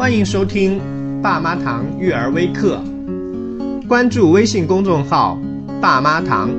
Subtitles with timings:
[0.00, 0.80] 欢迎收听
[1.20, 2.82] 爸妈堂育儿微课，
[3.86, 5.38] 关注微信公众号
[5.78, 6.50] “爸妈堂”，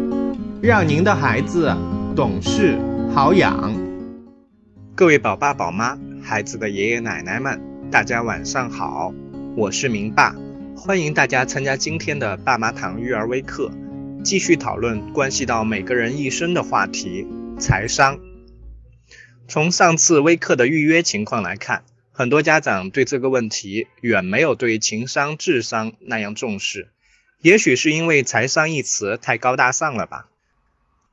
[0.61, 1.75] 让您的孩子
[2.15, 2.77] 懂事
[3.11, 3.73] 好养。
[4.93, 7.59] 各位宝爸宝妈、孩子的爷爷奶奶们，
[7.89, 9.11] 大家晚上好，
[9.57, 10.35] 我是明爸，
[10.77, 13.71] 欢迎大家参加今天的爸妈堂育儿微课，
[14.23, 17.25] 继续讨论关系到每个人一生的话题——
[17.57, 18.19] 财商。
[19.47, 21.81] 从上次微课的预约情况来看。
[22.21, 26.91] 很多家长对这个问题远没有对情商、智商那样重视，
[27.41, 30.29] 也许是因为“财商”一词太高大上了吧。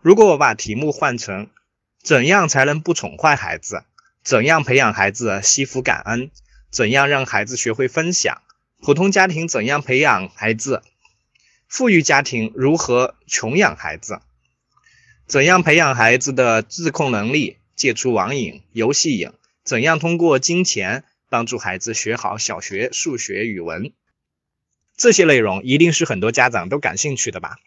[0.03, 1.49] 如果我把题目换成
[2.05, 3.85] “怎样才能不宠坏孩子？
[4.23, 6.31] 怎样培养孩子惜福感恩？
[6.71, 8.43] 怎样让孩子学会分享？
[8.83, 10.83] 普通家庭怎样培养孩子？
[11.69, 14.21] 富裕家庭如何穷养孩子？
[15.27, 19.33] 怎样培养孩子的自控能力，戒除网瘾、游戏瘾？”
[19.69, 23.93] 怎样通过金钱帮助孩子学好小学数学、语文？
[24.97, 27.59] 这些内容一定是很多家长都感兴趣的吧？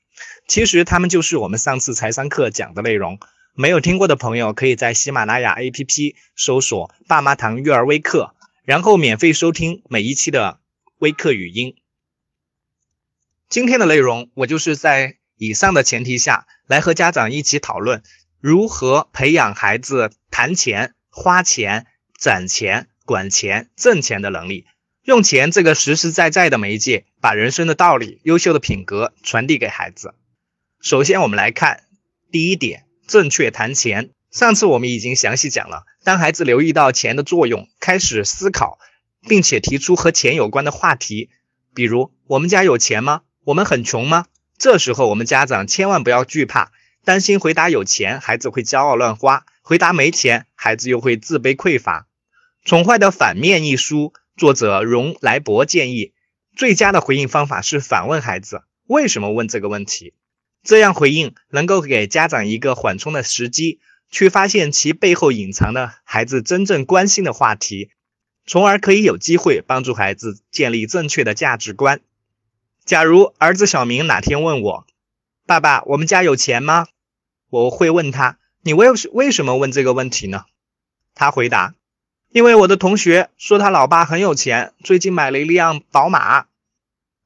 [0.47, 3.19] 其实他们就是我们上次财商课讲的内容。
[3.53, 8.33] 没有听过的朋友，可以在喜马拉雅 APP 搜索“爸妈堂育儿微课”，
[8.66, 10.59] 然后免费收听每一期的
[10.97, 11.75] 微课语音。
[13.47, 18.02] 今天的内容，我就是在以上的前提下来和家长一起讨论
[18.39, 21.85] 如何培养孩子谈钱、花钱。
[22.22, 24.67] 攒钱、管钱、挣钱的能力，
[25.03, 30.13] 用钱这个实实在在的媒介，把人生的道理、优秀的品格传递给孩子。
[30.83, 31.86] 首先，我们来看
[32.31, 34.11] 第一点：正确谈钱。
[34.30, 38.78] 上次我们已经详细讲了，当孩子留意到钱的作用，开始思考，
[39.28, 41.31] 并且提出和钱有关的话题，
[41.73, 43.23] 比如“我们家有钱吗？
[43.45, 44.28] 我们很穷吗？”
[44.59, 46.72] 这时候，我们家长千万不要惧怕，
[47.03, 52.02] 担心回答有钱，孩子会骄傲乱花；回答没钱，孩子又会自卑匮乏。
[52.63, 56.13] 《宠坏的反面》一书，作者荣莱博建议，
[56.55, 60.13] 最佳的回应方法是反问孩子：“为什么问这个问题？”
[60.63, 63.79] 这样回应能够给家长一个缓冲的时机，
[64.11, 67.89] 去发现其背后隐藏的孩子真正关心的话题，
[68.45, 72.01] 从而可以有机会帮助孩子建立正确的价值观。
[72.85, 74.85] 假如儿子小明哪天问我
[75.47, 76.88] ：“爸爸，我们家有钱吗？”
[77.50, 80.45] 我会问他：“你为为什么问这个问题呢？”
[81.16, 81.73] 他回答。
[82.34, 86.46] 因为我的同学说他老爸很有钱，最近买了一辆宝马。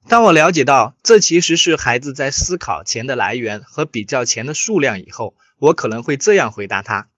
[0.07, 7.09] 当我了解到这其实是孩子在思考钱的来源和比较钱的数量以后，我可能会这样回答他：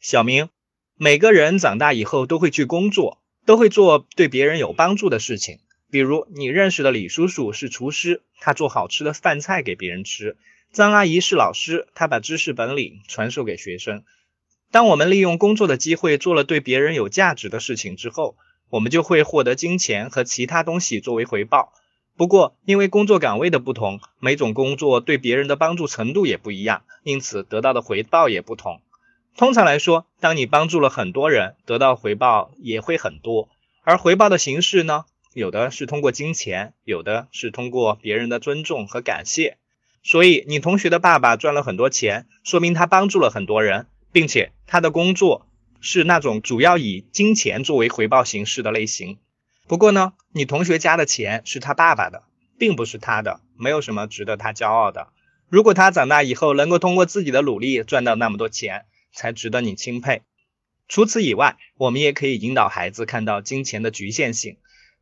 [0.00, 0.48] 小明，
[0.96, 5.58] 每个人长大以后都会去工作，都会做对别人有帮助的事情。
[5.90, 10.36] 比如你认识的李叔叔是厨师，他做好吃的饭菜给别人吃；
[10.72, 14.02] 张阿姨是老师，她把知识本领传授给学生。
[14.70, 18.36] 当我们利用工作的机会做了对别人有价值的事情之后，
[18.68, 21.72] 我们就会获得金钱和其他东西作为回报。
[22.16, 28.82] 不过，因为工作岗位的不同，每种工作对别人的帮助程度也不一样，因此得到的回报也不同。
[29.36, 33.48] 通常来说，当你帮助了很多人，得到回报也会很多。
[33.84, 39.56] 而回报的形式呢，有的是通过金钱，有的是通过别人的尊重和感谢。
[40.02, 43.86] 所以，你同学的爸爸赚了很多钱，说明他帮助了很多人。
[44.12, 45.46] 并且他的工作
[45.80, 49.18] 是那种主要以金钱作为回报形式的类型。
[49.66, 52.22] 不过呢，你同学家的钱是他爸爸的，
[52.58, 55.08] 并不是他的，没有什么值得他骄傲的。
[55.48, 60.22] 如果他长大以后能够通过自己的努力赚到那么多钱，才值得你钦佩。
[60.88, 64.56] 除此以外，我们也可以引导孩子看到金钱的局限性，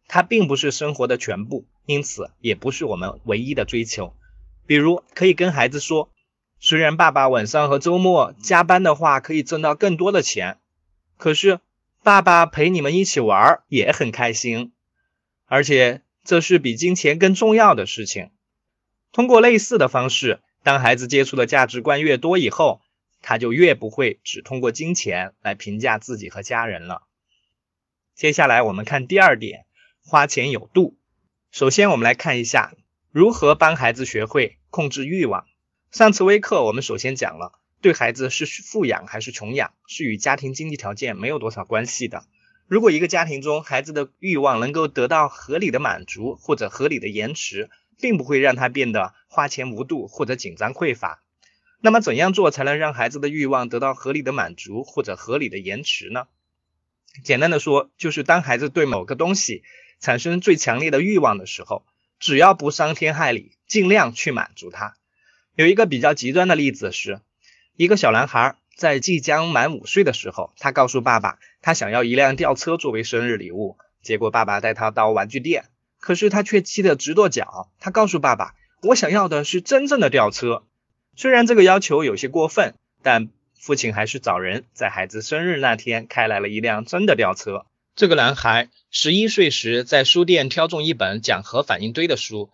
[0.09, 4.15] 它并不是生活的全部，因此也不是我们唯一的追求。
[4.67, 6.11] 比如，可以跟孩子说。
[6.69, 10.59] 虽然爸爸晚上和周末加班的话可以挣到更多的钱，
[11.17, 11.61] 可是
[12.03, 14.73] 爸爸陪你们一起玩也很开心，
[15.45, 18.33] 而且这是比金钱更重要的事情。
[19.13, 22.81] 通过类似的方式，当孩子接触的价值观越多以后，
[23.23, 27.03] 他就越不会只通过金钱来评价自己和家人了。
[28.17, 29.67] 接下来我们看第二点，
[30.05, 30.99] 花钱有度。
[31.53, 32.75] 首先，我们来看一下
[33.13, 35.47] 如何帮孩子学会控制欲望。
[35.97, 42.27] 上次微课我们首先讲了，对孩子是富养还是穷养，是与家庭经济条件没有多少关系的。
[42.67, 51.23] 如果一个家庭中孩子的欲望能够得到合理的满足或者合理的延迟，并不会让他变得花钱无度或者紧张匮乏。
[51.81, 56.27] 那么怎样做才能让孩子的欲望得到合理的满足或者合理的延迟呢？
[57.25, 59.63] 简单的说，就是当孩子对某个东西
[59.99, 61.87] 产生最强烈的欲望的时候，
[62.21, 64.95] 只要不伤天害理，尽量去满足他。
[65.57, 67.21] 有一个比较极端的例子是，
[67.77, 73.79] 一个小男孩在即将满五岁的时候，他告诉爸爸，他想要一辆吊车作为生日礼物。
[74.03, 75.65] 结果爸爸带他到玩具店，
[75.99, 77.71] 可是他却气得直跺脚。
[77.81, 78.55] 他告诉爸爸
[78.85, 80.63] ：“我想要的是真正的吊车。”
[81.17, 87.65] 虽然这个要求有些过分，但父亲还是找人在孩子生日那天开来了一辆真的吊车。
[87.95, 92.51] 这个男孩十一岁时在书店挑中一本讲核反应堆的书，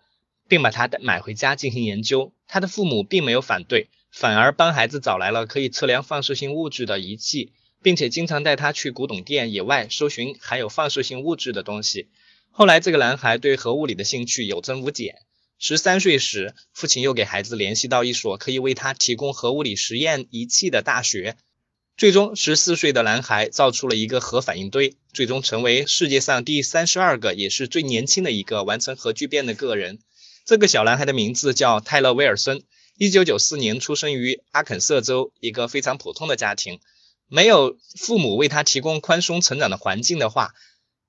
[0.53, 2.31] 并把它买回家进行研究。
[2.45, 7.53] 他的父母并没有反对，反而帮孩子找来了可以测量放射性物质的仪器。
[7.81, 12.07] 并且经常带他去古董店野外搜寻含有放射性物质的东西。
[12.49, 15.15] 后来，这个男孩对核物理的兴趣有增无减。
[15.59, 21.35] 十三岁时，父亲又给孩子联系到一所可以为他提供核物理实验仪器的大学。
[21.97, 29.99] 最终，十四岁的男孩造出了一个核反应堆，最终成为世界上第三十二个，也是最年轻的一个完成核聚变的个人。
[30.45, 32.63] 这个小男孩的名字叫泰勒·威尔森，
[32.97, 36.81] 一九九四年出生于阿肯色州一个非常普通的家庭。
[37.29, 40.53] 没有父母为他提供宽松成长的环境的话，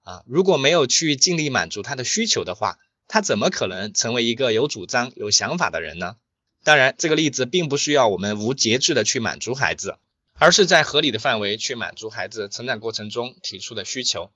[0.03, 2.79] 啊，如果没有去尽力满足他的需求的话，
[3.09, 6.15] 他怎么可能成为一个有主张、有想法的人呢？
[6.63, 9.99] 当然，这个例子并不需要我们无节制的去满足孩子，
[10.35, 14.31] 而是在合理的范围去满足孩子成长过程中提出的需求。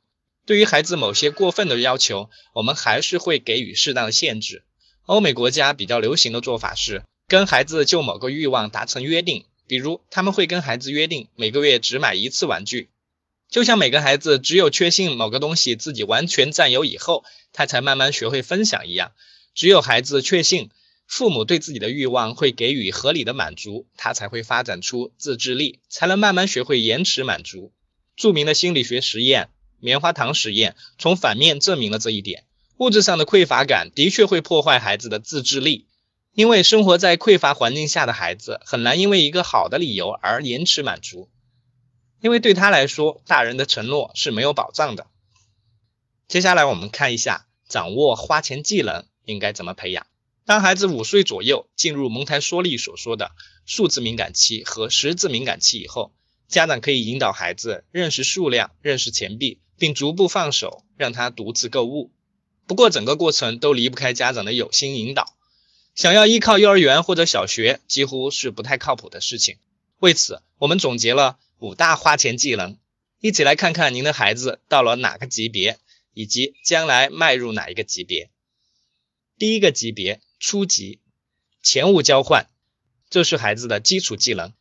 [0.45, 4.65] 对于孩子某些过分的要求，我们还是会给予适当的限制。
[5.09, 9.47] 欧美国家比较流行的做法是跟孩子就某个欲望达成约定。
[9.67, 12.91] 比如，他们会跟孩子约定每个月只买一次玩具，
[13.49, 17.25] 就像每个孩子只有确信某个东西自己完全占有以后，
[17.55, 19.13] 他才慢慢学会分享一样。
[19.55, 20.69] 只有孩子确信
[21.07, 27.73] 父母对自己的欲望会给予合理的满足，他才会发展出自制力，才能慢慢学会延迟满足。
[28.15, 29.49] 著名的心理学实验——
[29.81, 32.45] 棉花糖实验，从反面证明了这一点。
[32.79, 35.87] 物质上的匮乏感的确会破坏孩子的自制力。
[36.33, 41.29] 因为生活在匮乏环境下的孩子很难因为一个好的理由而延迟满足，
[42.21, 45.09] 因为对他来说，大人的承诺是没有保障的。
[46.29, 50.07] 接下来我们看一下，掌握花钱技能应该怎么培养。
[50.45, 53.33] 当孩子五岁左右进入蒙台梭利所说的
[53.67, 56.13] 数字敏感期和识字敏感期以后，
[56.47, 62.13] 家长可以引导孩子认识数量、认识钱币，并逐步放手让他独自购物。
[62.69, 65.35] 不过，整个过程都离不开家长的有心引导。
[65.95, 69.57] 想要依靠幼儿园或者小学，几乎是不太靠谱的事情。
[70.01, 72.77] 为此，我们总结了五大花钱技能，
[73.21, 75.79] 一起来看看您的孩子到了哪个级别，
[76.13, 78.29] 以及将来迈入哪一个级别。
[79.39, 81.01] 第一个级别，初级，
[81.63, 82.49] 钱物交换，
[83.09, 84.53] 这是孩子的基础技能。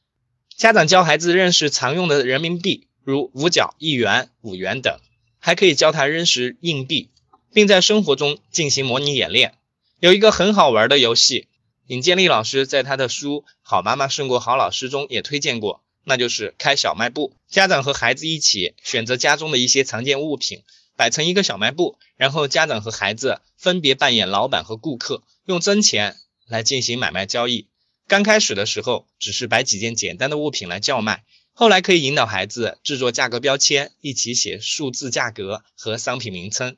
[0.55, 4.97] 家长教孩子认识常用的人民币，如五角、一元、五元等，
[5.39, 7.09] 还可以教他认识硬币，
[7.57, 9.55] 并在生活中进行模拟演练。
[9.99, 11.47] 有一个很好玩的游戏，
[11.87, 17.33] 尹建莉老师在他的书《好妈妈胜过好老师》中也推荐过，那就是开小卖部。
[17.49, 20.61] 家长和孩子一起选择家中的一些常见物品，
[20.95, 26.15] 摆成一个小卖部，然后家长和孩子分别扮演老板和顾客，用真钱
[26.45, 27.65] 来进行买卖交易。
[28.07, 36.77] 刚开始的时候，只是摆几件简单的物品来叫卖，后来可以引导孩子制作价格标签，一起写数字价格和商品名称。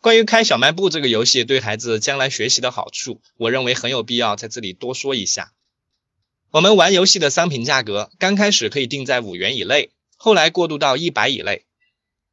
[0.00, 5.52] 关于开小卖部这个游戏对孩子将来学习的好处，我认为很有必要在这里多说一下。
[6.52, 11.64] 我们玩游戏的商品价格刚开始可以定在五元以内，后来过渡到一百以内。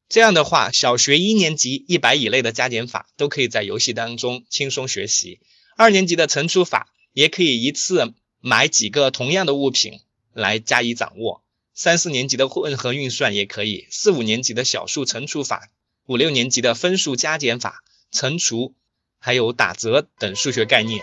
[0.07, 5.39] 这样的话，小学一年级一百以内的加减法都可以在游戏当中轻松学习。
[5.75, 10.01] 二年级的乘除法也可以一次买几个同样的物品
[10.34, 11.43] 来加以掌握。
[11.74, 15.70] 三四年级的混合运算也可以，四五年级的小数乘除法。
[16.05, 18.75] 五六年级的分数加减法、乘除，
[19.19, 21.01] 还有打折等数学概念，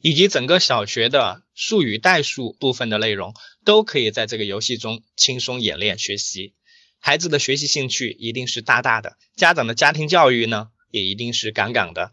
[0.00, 6.54] 以及整个小学的数与代数部分的内容，都可以在这个游戏中轻松演练学习。
[6.98, 12.12] 孩子的学习兴趣一定是大大的，家长的家庭教育呢，也一定是杠杠的。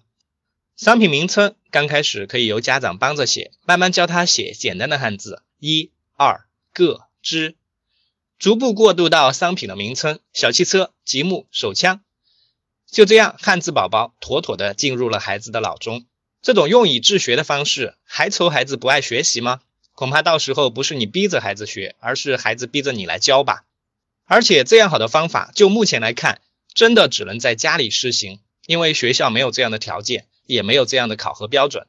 [0.75, 7.55] 商品名称刚开始可以由家长帮着写，慢慢教他写简单的汉字，一、二、个、之。
[8.41, 12.01] 逐步过渡到商品的名称，小汽车、积木、手枪，
[12.89, 16.07] 就这样，汉字宝宝妥妥的进入了孩子的脑中。
[16.41, 19.59] 这种用以治学的方式，还愁孩子不爱学习吗？
[19.93, 23.63] 恐怕到时候不是你逼着孩子学，而是孩子逼着你来教吧。
[24.25, 26.41] 而且这样好的方法，就目前来看，
[26.73, 31.85] 真的只能在家里实行，因为学校没有这样的条件，也没有这样的考核标准。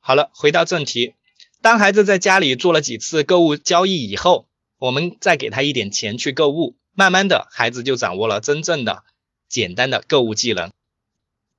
[0.00, 1.12] 好了，回到正题，
[1.60, 4.46] 当孩子在家里做了几次购物交易以后。
[4.82, 9.04] 我们再给他一点钱去购物，慢慢的孩子就掌握了真正的
[9.48, 10.72] 简单的购物技能。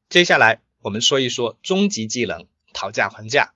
[0.10, 3.54] 接下来我们说一说终极技能讨价还价。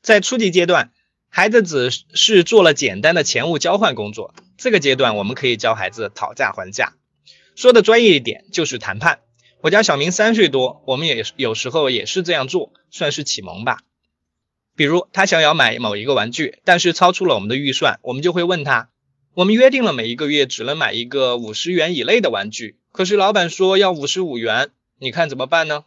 [0.00, 0.92] 在初级阶段，
[1.28, 6.94] 孩子只是做了简单的钱物交换工作，这个阶段我们可以教孩子讨价还价。
[7.54, 9.20] 说的专业一点，就是谈判。
[9.60, 13.80] 我家小明三岁多，我们也有时候也是这样做，算是启蒙吧。
[14.74, 18.88] 比如他想要买某一个玩具，但是超出了我们的预算，我们就会问他：
[19.34, 25.84] 我们约定了每一个月只能买一个五十元以内的玩具，可是老板说要五十五元，你看怎么办呢？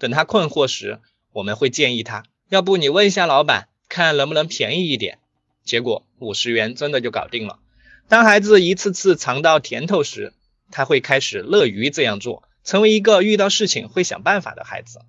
[0.00, 0.98] 等他困惑时，
[1.32, 5.18] 我们会建议他：要不你问一下老板，看能不能便宜一点。
[5.64, 7.60] 结果五十元真的就搞定了。
[8.08, 10.32] 当孩子一次次尝到甜头时，
[10.72, 12.42] 他会开始乐于这样做。
[12.64, 15.00] 成为一个遇到事情会想办法的孩子。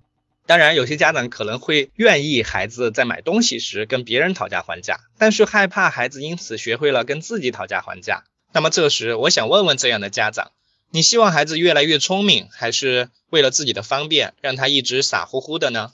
[0.50, 8.24] 当然，有些家长可能会愿意孩子在买东西时跟别人讨价还价，但是害怕孩子因此学会了跟自己讨价还价。
[8.52, 10.50] 那么这时，我想问问这样的家长：
[10.90, 15.92] 你希望孩子越来越聪明，还是为了自己的方便让他一直傻乎乎的呢？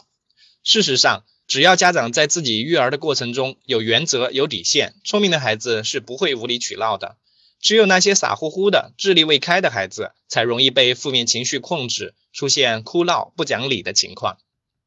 [0.64, 7.18] 事实上，只要家长在自己育儿的过程中有原则、有底线，聪明的孩子是不会无理取闹的。
[7.60, 14.38] 只有那些傻乎乎的、智力未开的孩子，才容易被负面情绪控制，出现哭闹、不讲理的情况。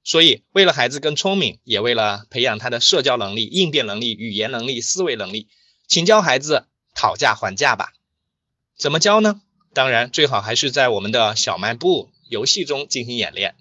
[0.10, 5.50] 所以，为了孩子更聪明，也为了培养他的社交能力、应变能力、语言能力、思维能力，
[5.88, 7.94] 请教孩子讨价还价吧。
[8.76, 9.40] 怎么教呢？
[9.72, 13.54] 当然，最好还是在我们的小卖部游戏中进行演练。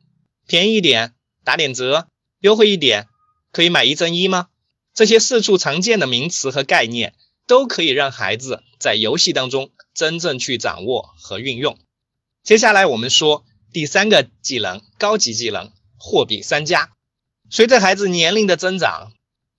[0.46, 1.12] 便宜一点，
[1.44, 2.06] 打点折；
[2.40, 3.08] 优惠一点，
[3.52, 4.48] 可以买一赠一吗？
[4.94, 7.12] 这些四处常见的名词和概念。
[7.46, 11.78] 都可以让孩子在游戏当中真正去掌握和运用。
[12.42, 16.90] 接下来我们说第三个技能，高级技能——货比三家。
[17.50, 19.12] 随着孩子年龄的增长，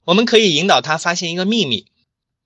[0.05, 1.85] 我们可以引导他发现一个秘密。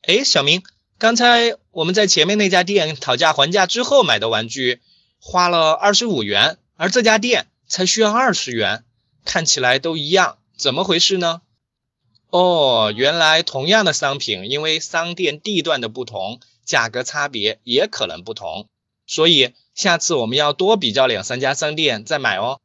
[0.01, 0.63] 哎，小明，
[0.97, 4.81] 刚才我们在前面那家店讨价还价之后买的玩具，
[5.19, 8.83] 花了二十五元，而这家店才需要二十元，
[9.25, 11.41] 看起来都一样，怎么回事呢？
[12.29, 18.67] 哦，原来同样的商品，因为商店地段的不同，价格差别也可能不同。
[19.05, 22.59] 所以下次我们要多比较两三家商店再买哦。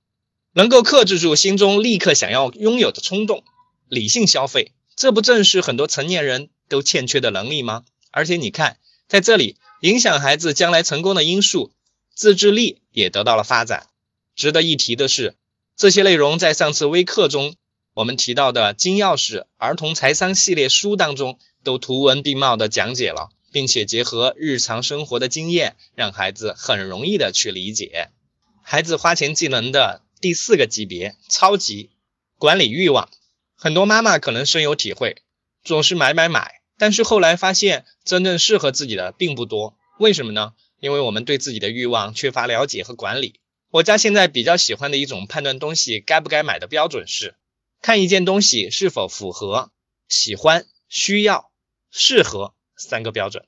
[0.53, 3.45] 能够克制住心中立刻想要拥有的冲动，
[3.89, 7.85] 理性消费，这不正是很多成年人都欠缺的能力吗？
[8.11, 11.73] 而且你看，在这里影响孩子将来成功的因素，
[12.15, 13.87] 自制力也得到了发展。
[14.35, 15.37] 值得一提的是，
[15.77, 17.55] 这些内容在上次微课中。
[17.95, 28.11] 我们提到的金钥匙儿童财商系列书当中，都图文并茂的讲解了，并且结合日常生活的经验，让孩子很容易的去理解。
[28.63, 31.91] 孩子花钱技能的第四个级别，超级
[32.39, 33.09] 管理欲望。
[33.55, 35.23] 很多妈妈可能深有体会，
[35.65, 39.77] 总是买买买，但是后来发现真正适合自己的并不多。
[39.99, 40.55] 为什么呢？
[40.81, 43.41] 因为我们对自己的欲望缺乏了解和管理。
[43.71, 47.35] 我家现在比较喜欢的一种判断东西该不该买的标准是。
[47.83, 49.73] 看一件东西是否符合
[50.09, 51.51] 喜欢、需要、
[51.91, 53.45] 适合三个标准。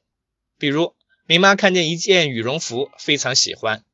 [0.59, 0.95] 比如，
[1.27, 3.85] 明妈看见一件羽绒服，非常喜欢。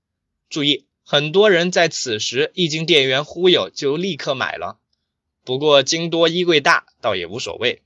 [0.49, 4.81] 注意，很多人在此时一经店员忽悠，就立刻买了。
[5.45, 7.85] 不过，金多衣柜大，倒也无所谓。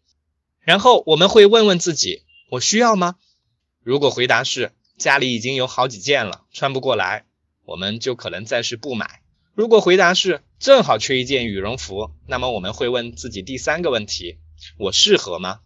[0.60, 3.16] 然后我们会问问自己：我需要吗？
[3.82, 7.26] 如果回答是家里已经有好几件了，穿不过来，
[7.66, 9.20] 我们就可能暂时不买。
[9.52, 14.38] 如果回答是正好缺一件羽绒服，那么我们会问自己第三个问题：
[14.78, 15.60] 我适合吗？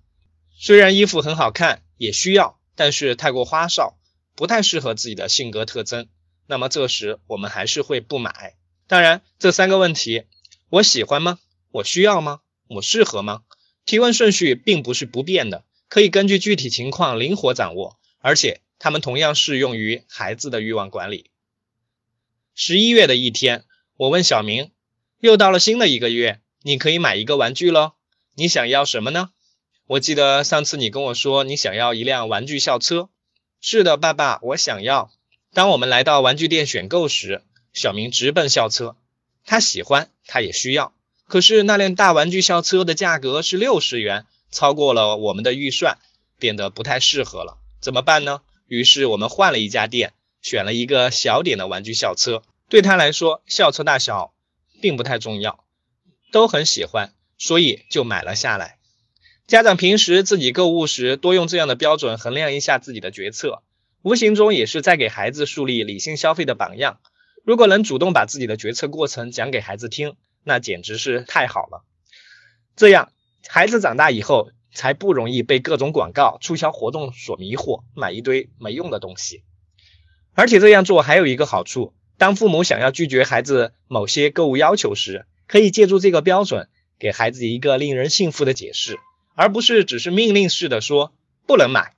[0.59, 3.97] 虽然衣服很好看，也需要，但是太过花哨，
[4.35, 6.09] 不太适合自己的性格特征。
[6.47, 8.57] 那么这时我们还是会不买。
[8.87, 10.25] 当然，这三个问题：
[10.71, 11.39] 我喜欢吗？
[11.71, 12.41] 我需要吗？
[12.69, 13.43] 我适合吗？
[13.85, 21.31] 提问顺序并不是不变的，可以根据具体情况灵活掌握，而且它们同样适用于孩子的欲望管理。
[22.55, 23.65] 十一月的一天。
[23.97, 24.73] 我问小明，
[25.21, 27.93] 又到了新的一个月，你可以买一个玩具喽。
[28.35, 29.31] 你想要什么呢？
[29.87, 33.09] 我记得上次你跟我说你想要一辆玩具校车。
[33.61, 35.13] 是的，爸爸，我想要。
[35.55, 37.43] 当我们来到玩具店选购时，
[37.73, 38.97] 小明直奔校车，
[39.47, 40.93] 他喜欢，他也需要。
[41.29, 45.99] 可是那辆大玩具校车的价格是六十元，超过了我们的预算，
[46.41, 47.59] 变得不太适合了。
[47.81, 48.43] 怎么办呢？
[48.67, 52.43] 于是我们换了一家店，选了一个小点的玩具校车。
[52.69, 54.35] 对他来说，校车大小
[54.81, 55.65] 并不太重要，
[56.33, 58.79] 都很喜欢，所以就买了下来。
[59.47, 63.63] 家长平时自己购物时，多用这样的标准衡量一下自己的决策，
[64.05, 67.01] 无形中也是在给孩子树立理性消费的榜样。
[67.43, 71.87] 如果能主动把自己的决策过程讲给孩子听，那简直是太好了。
[72.77, 73.11] 这样，
[73.49, 79.43] 孩子长大以后才不容易被各种广告、促销活动所迷惑，买一堆没用的东西。
[80.35, 81.95] 而且这样做还有一个好处。
[82.19, 86.69] 当父母想要拒绝孩子某些购物要求时，可以借助这个标准，
[86.99, 88.99] 给孩子一个令人信服的解释，
[89.35, 91.15] 而不是只是命令式的说
[91.47, 91.95] 不能买。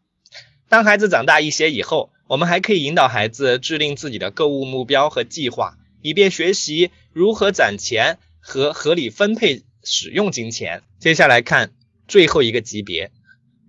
[0.68, 10.82] 当孩子长大一些以后，我们还可以引导孩子制定自己的购物目标和计划，以便学习如何攒钱和合理分配使用金钱。
[10.98, 11.72] 接下来看
[12.08, 13.12] 最后一个级别，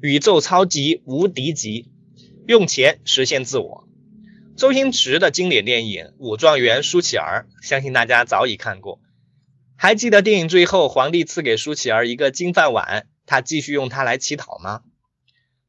[0.01, 1.91] 宇宙超级无敌级，
[2.47, 3.87] 用钱实现自我。
[4.55, 8.99] 周星驰的经典电影《武状元苏乞儿》，相信大家早已看过。
[9.75, 14.81] 还记得电影最后皇帝赐给舒乞儿一个金饭碗，他继续用它来乞讨吗？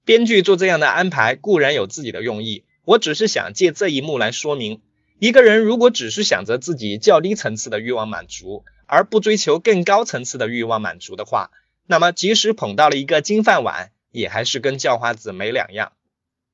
[0.09, 4.81] 编剧做这样的安排固然有自己的用意，我只是想借这一幕来说明，
[5.19, 11.51] 一个人如果只是想着自己较低层次的欲望满足，而不追求更高层次的欲望满足的话，
[11.87, 15.93] 那么即使捧到了一个金饭碗，也还是跟叫花子没两样。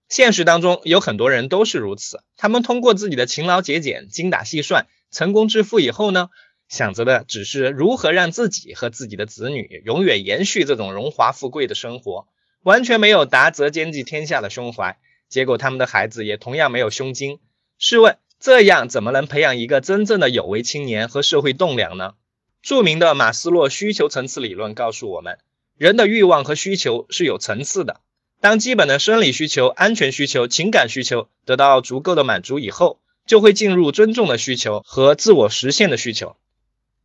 [0.09, 6.29] 现实当中有很多人都是如此，他们通过自己的勤劳节俭、精打细算，成功致富以后呢，
[6.69, 12.27] 想着的只是如何让自己和自己的子女永远延续这种荣华富贵的生活。
[12.65, 17.39] 完全没有达则兼济天下的胸怀，结果他们的孩子也同样没有胸襟。
[17.79, 22.15] 试问，这样怎么能培养一个真正的有为青年和社会栋梁呢？
[22.63, 25.39] 著名的马斯洛需求层次理论告诉我们，
[25.77, 28.01] 人的欲望和需求是有层次的。
[28.41, 36.37] 当基本的生理需求、安全需求、情感需求得到足够的满足以后，就会进入尊重的需求和自我实现的需求。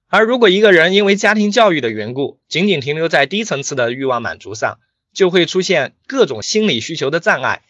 [0.08, 4.80] 而如果一个人因为家庭教育的缘故，仅仅停留在低层次的欲望满足上，
[5.14, 7.64] 就会出现各种心理需求的障碍，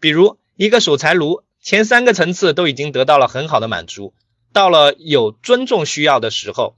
[0.00, 4.14] 比如一个守财奴，前三个层次都已经得到了很好的满足，
[4.52, 6.76] 到了有尊重需要的时候，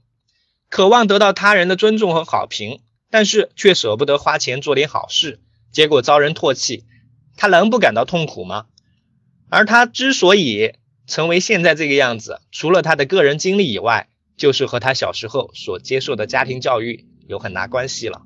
[0.69, 2.79] 渴望得到他人的尊重和好评，
[3.09, 5.39] 但是却舍不得花钱做点好事，
[5.71, 6.85] 结果遭人唾弃，
[7.35, 8.67] 他能不感到痛苦吗？
[9.49, 10.73] 而他之所以
[11.07, 18.23] 成为现在这个样子，除了他的个人经历以外，就是和他小时候所接受的家庭教育有很大关系了。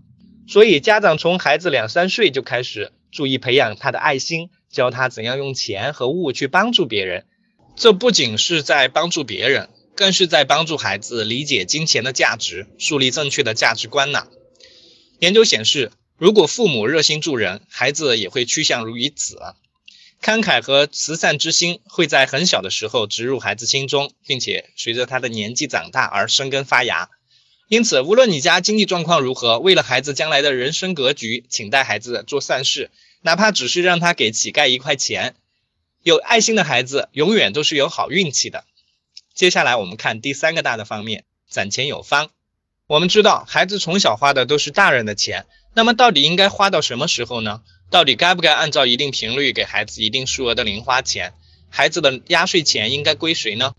[0.50, 7.28] 所以，家长从孩子两三岁就开始注意培养他的爱心，教他怎样用钱和物去帮助别人。
[7.76, 14.26] 这不仅是在帮助别人，更是在帮助孩子理解金钱的价值，树立正确的价值观呢。
[15.20, 19.38] 研究显示，如果父母热心助人，孩子也会趋向于此。
[20.20, 27.12] 慷慨和慈善之心会在很小的时候植入孩子心中，并且随着他的年纪长大而生根发芽。
[27.70, 32.90] 因此，无论你家经济状况如何，为了孩子将来的人生格局，请带孩子做善事，
[33.22, 35.36] 哪怕只是让他给乞丐一块钱。
[36.02, 38.64] 有爱心的孩子永远都是有好运气的。
[39.36, 42.32] 接下来我们看第三个大的方面，攒钱有方。
[42.88, 47.62] 我们知道，孩子从小花的都是大人的钱，那么到底应该花到什么时候呢？
[47.92, 51.34] 到底该不该按照一定频率给孩子一定数额的零花钱？
[51.70, 53.76] 孩子的压岁钱应该归谁呢？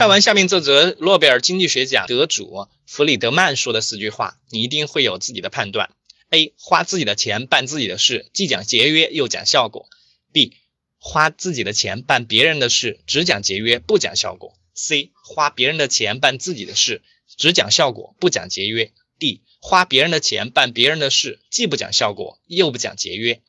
[0.00, 5.90] 看完下面这则诺贝尔经济学奖得主弗里德曼说的四句话，你一定会有自己的判断。
[6.30, 6.54] A.
[6.56, 9.90] 花自己的钱办自己的事，既讲节约又讲效果。
[10.32, 10.54] B.
[10.96, 14.54] 花自己的钱办别人的事，只讲节约不讲效果。
[14.72, 15.10] C.
[15.22, 17.02] 花别人的钱办自己的事，
[17.36, 18.92] 只讲效果不讲节约。
[19.18, 19.42] D.
[19.60, 23.42] 花别人的钱办别人的事，既不讲效果又不讲节约。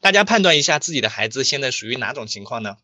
[0.00, 2.78] 大家判断一下自己的孩子现在属于哪种情况呢？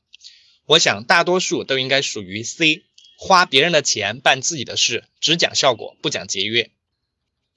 [0.67, 2.83] 我想大多数都应该属于 C。
[3.17, 6.71] 花别人的钱办自己的事，只讲效果不讲节约。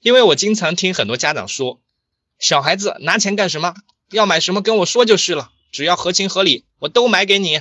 [0.00, 1.80] 因为我经常听很多家长说，
[2.38, 3.74] 小孩子拿钱干什么？
[4.10, 7.60] 要买什么跟我说就是了，只要合情合理，我都买给你。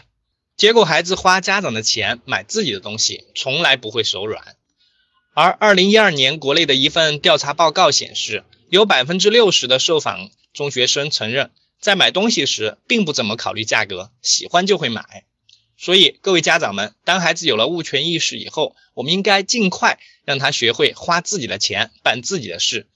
[0.56, 4.56] 结果孩子花家长的钱买自己的东西，从来不会手软。
[5.34, 15.26] 而二零一二年国内的一份调查报告显示，有百分之六十的受访中学生承认，在买东西时并不怎么考虑价格，喜欢就会买。
[15.80, 22.88] 所以，各位家长们，当孩子有了物权意识以后，我们应该尽快让他学会花自己的钱办自己的事，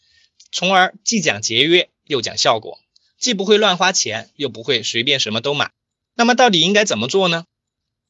[0.51, 2.79] 从而既讲节约又讲效果，
[3.19, 5.69] 既不会乱花钱，又不会随便什么都买。
[6.15, 7.45] 那么，到底应该怎么做呢？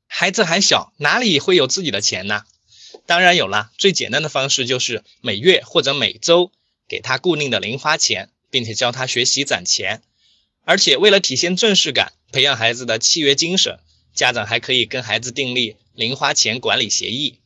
[0.07, 2.43] 孩子还小，哪里会有自己的钱呢？
[3.05, 6.49] 当然有了，最简单的方式就是每月或者每周
[6.87, 10.01] 给他固定的零花钱，并且教他学习攒钱。
[10.63, 13.79] 而且，为了体现正式感，培养孩子的契约精神。
[14.21, 17.39] 家长还可以跟孩子订立零花钱管理协议。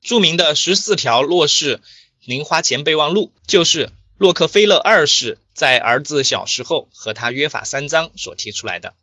[0.00, 1.82] 著名的十四条洛氏
[2.24, 8.94] 零花钱备忘录，就是洛克菲勒二世在儿子小时候和他约法三章所提出来的。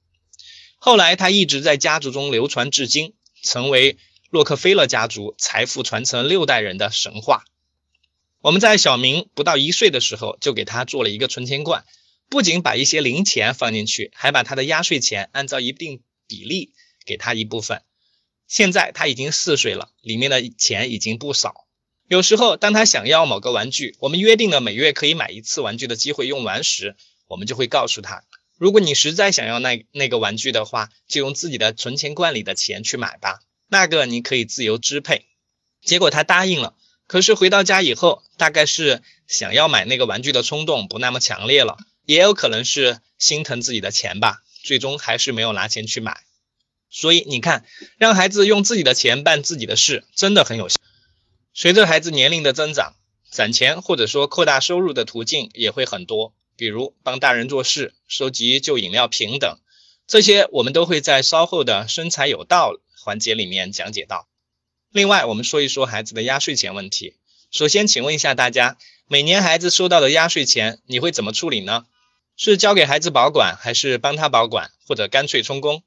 [0.80, 3.98] 后来他一直在家族中流传至今，成为
[4.32, 7.46] 洛克菲勒家族财富传承六代人的神话。
[8.40, 11.86] 我们在小明不到一岁的时候就给他做了一个存钱罐，
[12.30, 16.74] 不仅把一些零钱放进去，还把他的压岁钱按照一定比例。
[17.06, 17.82] 给他一部分，
[18.48, 21.66] 现在他已经四岁了，里面的钱已经不少。
[22.08, 26.96] 有时候，当他想要某个玩具，我们约定了每月可以买一次玩具的机会用完时，
[27.28, 28.24] 我们就会告诉他：
[28.58, 35.26] 如果你实在想要那那个玩具的话，就用自己的存钱罐里的钱去买吧，那个你可以自由支配。
[35.82, 36.76] 结果他答应了，
[37.08, 46.20] 可是回到家以后，大概是想要买那个玩具的冲动不那么强烈了，也有可能是心疼自己的钱吧，最终还是没有拿钱去买。
[46.92, 47.66] 所以你看，
[47.98, 50.76] 让孩子用自己的钱办自己的事，真的很有效。
[51.54, 52.94] 随着孩子年龄的增长，
[53.32, 59.58] 攒钱或者说扩大收入的途径也会很多，比如帮大人做事、收集旧饮料瓶等，
[60.06, 64.28] 这些我们都会在稍后的生财有道环节里面讲解到。
[64.92, 67.16] 另外，我们说一说孩子的压岁钱问题。
[67.52, 68.78] 首先，请问一下大家，
[69.08, 71.86] 每年孩子收到的压岁钱，你会怎么处理呢？
[72.36, 75.84] 是交给孩子保管，还是帮他保管，或者干脆充公？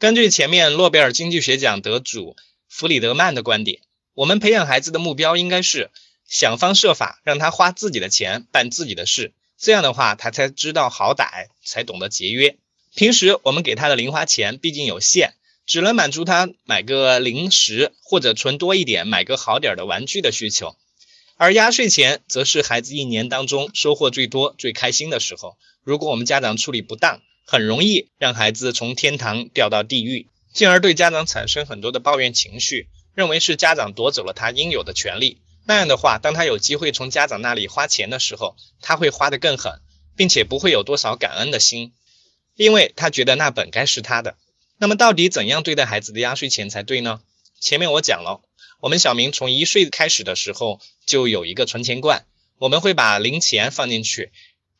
[0.00, 2.34] 根据前面诺贝尔经济学奖得主
[2.70, 3.80] 弗里德曼的观点，
[4.14, 5.90] 我们培养孩子的目标应该是
[6.26, 12.56] 想方设法让他花自己的钱办自己的事，这样的话他才知道好歹，才懂得节约。
[12.94, 15.34] 平时我们给他的零花钱毕竟有限。
[15.66, 20.74] 只能满足他买个零食或者存多一点买个好点的玩具的需求，
[21.36, 25.56] 而压岁钱则是孩子一年当中收获最多、最开心的时候。
[25.84, 35.38] 如果我们家长处理不当，很容易让孩子从天堂掉到地狱，进而对家长产生很多的抱怨情绪，认为是家长夺走了他应有的权利。
[35.64, 39.80] 那样的话，当他有机会从家长那里花钱的时候，他会花得更狠，
[40.14, 41.92] 并且不会有多少感恩的心，
[42.54, 44.36] 因为他觉得那本该是他的。
[44.78, 47.20] 那么到底怎样对待孩子的压岁钱才对呢？
[47.58, 48.42] 前面我讲了，
[48.78, 52.26] 我们小明从一岁开始的时候就有一个存钱罐，
[52.58, 54.30] 我们会把零钱放进去，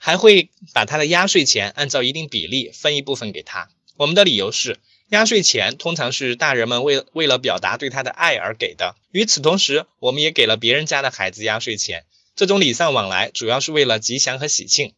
[0.02, 3.68] 还会把他的压岁钱按照一定比例分一部分给他。
[3.98, 4.78] 我们的理由是，
[5.10, 14.94] 压岁钱通常是大人们为为了表达对他的爱而给的，与此同时，我们也给了别人家的孩子压岁钱，这种礼尚往来主要是为了吉祥和喜庆。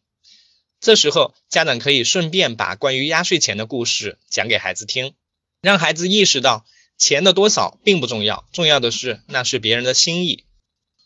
[0.79, 5.13] 这时候，家长可以顺便把关于压岁钱的故事讲给孩子听，
[5.61, 6.65] 让孩子意识到
[6.97, 10.45] 钱的多少并不重要，重要的是那是别人的心意。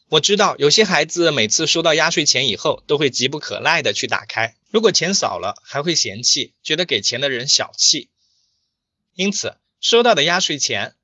[0.10, 8.10] 我知道有些孩子每次收到压岁钱以后，都会急不可耐的去打开，如果钱少了，还会嫌弃，觉得给钱的人小气。
[9.15, 10.96] 因此，收到的压岁钱，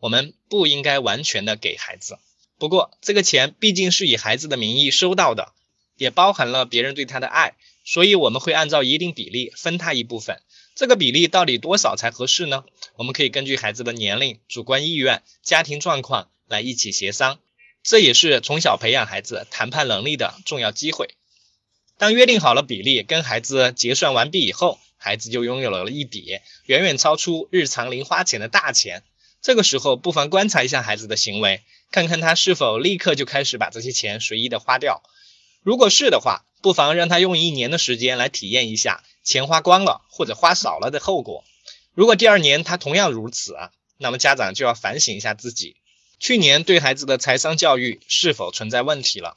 [0.00, 2.18] 我们不应该完全的给孩子。
[2.58, 5.52] 不过，这个钱毕竟是以孩子的名义收到的，
[5.96, 7.54] 也包含了别人对他的爱。
[7.84, 10.42] 所以我们会按照一定比例分他一部分，
[10.74, 12.64] 这个比例到底多少才合适呢？
[12.96, 17.38] 我们可以根据孩子的年龄、主观意愿、家庭状况来一起协商，
[17.88, 21.14] 这也是从小培养孩子谈判能力的重要机会。
[21.96, 29.04] 当约定好了比例，跟孩子结算完毕以后，孩子就拥有了一笔远远超出日常零花钱的大钱。
[29.40, 35.02] 这个时候，不妨观察一下孩子的行为，看看他是否立刻就开始把这些钱随意的花掉。
[35.62, 41.42] 如果是的话，不妨让他用一年的时间来体验一下钱花光了或者花少了的后果。
[41.94, 45.76] 如果第二年他同样如此啊，那么家长就要反省一下自己，
[46.18, 49.36] 去年对孩子的财商教育是否存在问题了。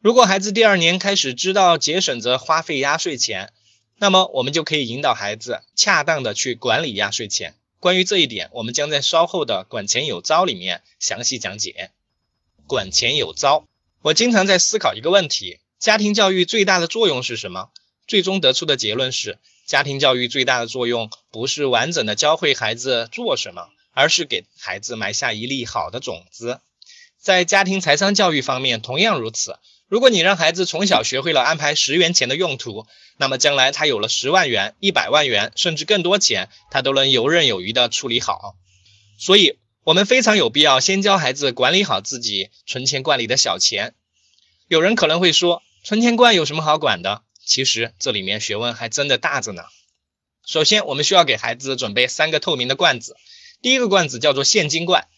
[0.00, 3.52] 如果孩子第二年开始知道节省着花费压岁钱，
[3.96, 7.56] 那么我们就可以引导孩子恰当的去管理压岁钱。
[7.80, 11.90] 关于这一点，我们将在稍后的管钱有招里面详细讲解。
[12.66, 13.64] 管钱有招，
[14.02, 15.58] 我经常在思考一个问题。
[15.78, 17.70] 家庭教育最大的作用是什么？
[18.06, 26.60] 最终得出的结论是，家庭教育最大的作用不是完整的教会孩子做什么，而是给孩子埋下一粒好的种子。
[27.20, 29.58] 在家庭财商教育方面同样如此。
[29.88, 38.54] 如果你让孩子从小学会了安排十元钱的用途，那么将来他有了十万元、一百万元，甚至更多钱，他都能游刃有余地处理好。
[39.18, 43.94] 所以，我们非常有必要先教孩子管理好自己存钱罐里的小钱。
[44.68, 47.22] 有人可能会说，存钱罐有什么好管的？
[47.44, 49.64] 其实这里面学问还真的大着呢。
[50.46, 53.16] 首先，我们需要给孩子准备三个透明的罐子。
[53.60, 55.08] 第一个罐子叫做现金罐，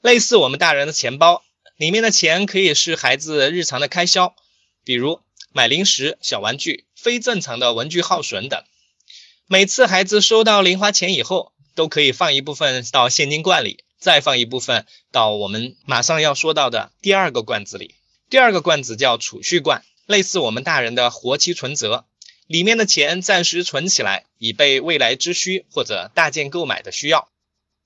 [0.00, 1.44] 类似我们大人的钱包，
[1.76, 4.34] 里面的钱可以是孩子日常的开销，
[4.84, 5.20] 比如
[5.52, 8.62] 买零食、小玩具、非正常的文具耗损等。
[9.46, 17.94] 每次孩子收到零花钱以后，都可以放一部分到现金罐里，再放一部分到我们马上要说到的第二个罐子里。
[18.28, 22.06] 第二个罐子叫储蓄罐，类似我们大人的活期存折，
[22.48, 27.28] 里面的钱暂时存起来，以备未来之需或者大件购买的需要。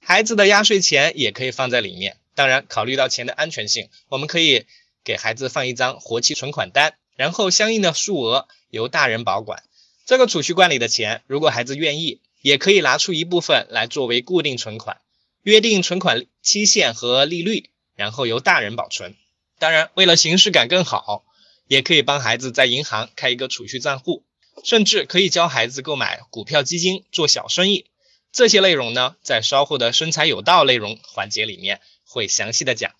[0.08, 2.16] 孩子的压岁钱也可以放在里面。
[2.34, 4.64] 当然，考虑到钱的安全性，我们可以
[5.04, 9.62] 给孩子放一张活期存款单，然后相应的数额由大人保管。
[10.06, 14.96] 这个储蓄罐里的钱，如果孩子愿意，也可以拿出一部分来作为固定存款，
[15.42, 19.14] 约定存款期限和利率，然后由大人保存。
[19.58, 21.26] 当然，为了形式感更好，
[21.66, 24.24] 也可以帮孩子在银行开一个储蓄账户，
[24.64, 27.84] 甚至可以教孩子购买股票基金做小生意。
[28.32, 32.92] 这些内容呢，在稍后的生财有道内容环节里面会详细的讲。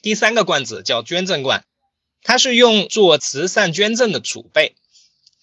[0.00, 1.64] 第三个罐子叫捐赠罐，
[2.22, 4.74] 它是用做慈善捐赠的储备，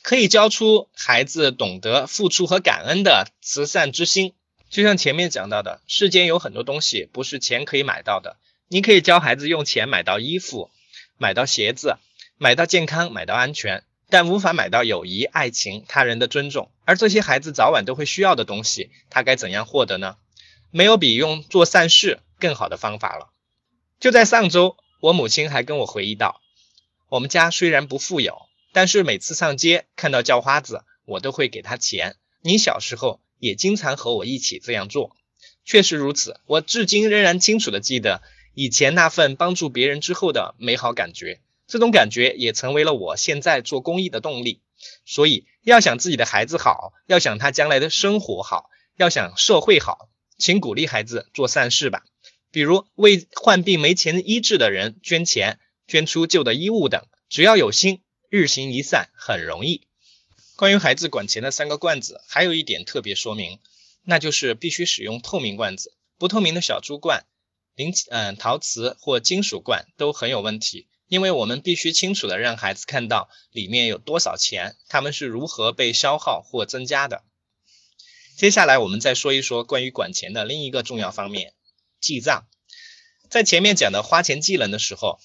[0.01, 4.34] 可以教出孩子懂得付出和感恩的慈善之心。
[4.69, 8.38] 就像前面讲到的，世间有很多东西不是钱可以买到的。
[8.69, 10.71] 你可以教孩子用钱买到衣服、
[11.17, 11.97] 买到鞋子、
[12.38, 16.71] 买到健康、买到安全，但无法买到友谊、爱情、他人的尊重。
[16.86, 20.17] 而这些孩子早晚都会需要的东西，他该怎样获得呢？
[20.72, 23.30] 没有比用做善事更好的方法了。
[24.00, 26.41] 就在上周，我母亲还跟我回忆到，
[27.10, 32.15] 我们家虽然不富有，但是每次上街看到叫花子，我都会给他钱。
[32.41, 33.19] 你小时候。
[33.39, 35.17] 也经常和我一起这样做，
[35.65, 36.39] 确实如此。
[36.46, 38.22] 我至今仍然清楚的记得
[38.54, 44.62] 以前那份帮助别人之后的美好感觉，这种感觉也成为了我现在做公益的动力。
[45.04, 52.04] 所以，要想自己的孩子好，要想他将来的生活好，要想社会好，请鼓励孩子做善事吧，
[52.52, 57.06] 比如为患病没钱医治的人捐钱、捐出旧的衣物等。
[57.30, 59.88] 只要有心，日行一善很容易。
[60.56, 63.60] 关于孩子管钱的三个罐子，还有一点特别说明，
[64.04, 67.26] 那就是必须使用透明罐子，不透明的小猪罐、
[67.73, 77.24] 零嗯陶瓷或金属罐都很有问题，因为我们必须清楚的让孩子看到里面有多少钱，他们是如何被消耗或增加的。
[78.36, 81.54] 接下来我们再说一说关于管钱的另一个重要方面——
[82.02, 82.48] 记账。
[83.30, 85.20] 在前面讲的花钱技能的时候，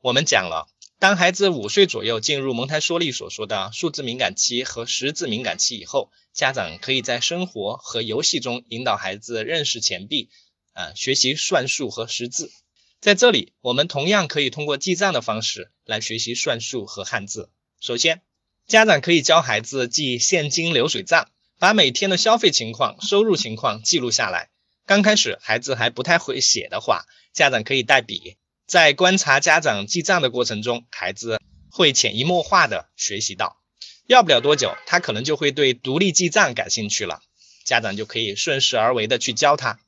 [0.00, 0.68] 我们讲了。
[0.98, 10.28] 当孩子五岁左右进入蒙台梭利所说的数字敏感期和识字敏感期以后，家长可以在生活和游戏中引导孩子认识钱币，
[10.74, 12.52] 啊，学习算术和识字。
[13.00, 17.48] 在这里，我们同样可以通过记账的方式来学习算术和汉字。
[17.80, 18.20] 首先，
[18.66, 24.50] 家长可以教孩子记现金流水账，把每天的消费情况、收入情况记录下来。
[24.84, 28.36] 刚开始孩子还不太会写的话，家长可以带笔。
[28.66, 33.62] 在观察家长记账的过程中，孩子会潜移默化的学习到，
[34.06, 37.22] 要不了多久，他可能就会对独立记账感兴趣了。
[37.64, 39.80] 家长就可以顺势而为的去教他。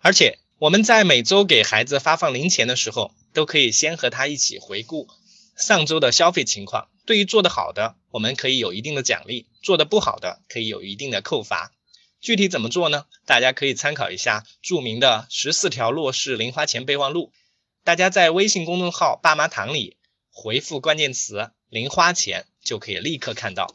[0.00, 5.08] 而且我们在每周给孩子发放零钱的时候，都可以先和他一起回顾
[5.56, 6.88] 上周的消费情况。
[7.06, 11.72] 对于做得好的，我们可以有一定的奖励；做得不好的，可以有一定的扣罚。
[12.20, 13.04] 具体怎么做呢？
[13.26, 17.32] 大家可以参考一下著名的十四条落实零花钱备忘录。
[17.82, 19.96] 大家在微信公众号“爸妈堂”里
[20.30, 23.74] 回复关键词“零花钱”，就可以立刻看到。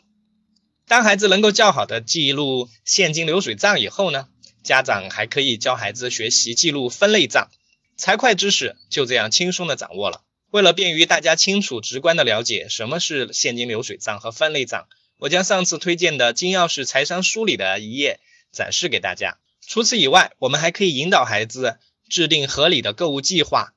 [0.88, 4.28] 当孩子能够较好的记录现金流水账以后呢，
[4.64, 7.50] 家长还可以教孩子学习记录分类账，
[7.98, 10.24] 财会知识就这样轻松的掌握了。
[10.52, 18.20] 为了便于大家清楚直观的了解什么是现金流水账和分类账，我将上次推荐的金钥匙财商书里的一页
[18.52, 19.38] 展示给大家。
[19.66, 21.78] 除此以外，我们还可以引导孩子
[22.10, 23.74] 制定合理的购物计划。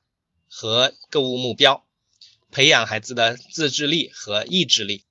[0.55, 1.83] 和购物目标，
[2.51, 5.03] 培养孩子的自制力和意志力。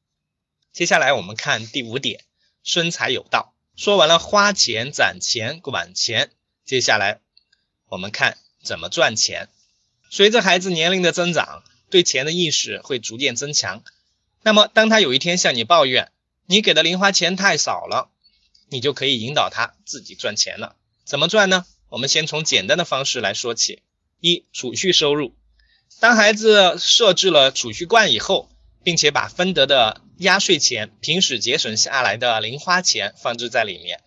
[0.72, 2.20] 接下来我们看第五点，
[2.62, 3.51] 生财有道。
[3.76, 6.30] 说完了花钱、攒钱、管钱，
[6.64, 7.20] 接下来
[7.88, 9.48] 我们看怎么赚钱。
[10.10, 13.82] 随着孩子年龄的增长，对钱的意识会逐渐增强。
[14.42, 16.12] 那么，当他有一天向你抱怨
[16.46, 18.10] 你给的零花钱太少了，
[18.68, 20.76] 你就可以引导他自己赚钱了。
[21.04, 21.64] 怎么赚呢？
[21.88, 23.82] 我们先从简单的方式来说起。
[24.20, 25.34] 一、储蓄收入。
[25.98, 28.50] 当孩子设置了储蓄罐以后，
[28.82, 34.00] 并且把分得的压岁钱、平时节省下来的零花钱放置在里面，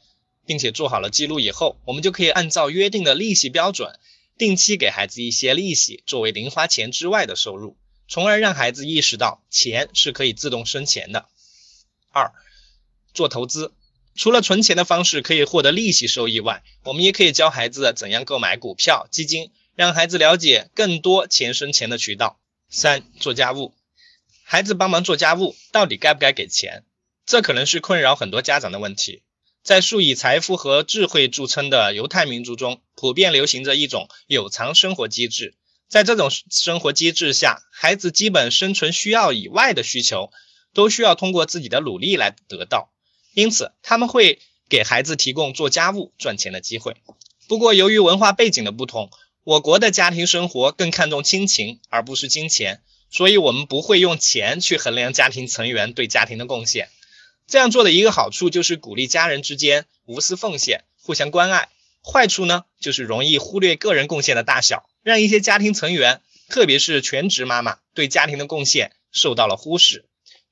[0.46, 4.00] 并且做好了记录以后，我们就可以按照约定的利息标准，
[4.38, 11.26] 定期给孩子一些利息作为零花钱之外的收入，从而让孩子意识到钱是可以自动生钱的。
[12.12, 12.32] 二、
[13.14, 13.74] 做投资。
[14.16, 19.52] 除了存钱的方式可以获得利息收益外，我们也可以教孩子怎样购买股票、基金。
[19.76, 22.40] 让孩子了解更多钱生钱的渠道。
[22.70, 23.74] 三、做家务，
[24.48, 26.84] 孩子帮忙做家务，到底该不该给钱？
[27.26, 29.24] 这可能是困扰很多家长的问题。
[29.64, 35.56] 在数以财富和智慧著称的犹太民族中，普遍流行着一种有偿生活机制。
[35.90, 40.30] 在这种生活机制下，孩子基本生存需要以外的需求，
[40.76, 42.94] 都需要通过自己的努力来得到。
[43.34, 46.98] 因此，他们会给孩子提供做家务赚钱的机会。
[47.48, 49.10] 不过，由于文化背景的不同，
[49.44, 52.84] 我国的家庭生活更看重亲情而不是金钱，
[53.16, 56.90] 所以我们不会用钱去衡量家庭成员对家庭的贡献。
[57.48, 61.70] 这样做的一个好处就是鼓励家人之间无私奉献、互相关爱；
[62.04, 70.04] 坏处呢，就是容易忽略个人贡献的大小，让一些家庭成员，特别是全职妈妈对家庭的贡献受到了忽视。